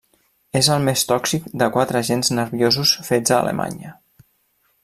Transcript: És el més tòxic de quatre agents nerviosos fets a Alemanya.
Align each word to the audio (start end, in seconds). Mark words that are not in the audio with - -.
És 0.59 0.69
el 0.75 0.85
més 0.87 1.03
tòxic 1.11 1.45
de 1.63 1.69
quatre 1.77 2.01
agents 2.05 2.33
nerviosos 2.39 2.97
fets 3.11 3.37
a 3.37 3.41
Alemanya. 3.45 3.97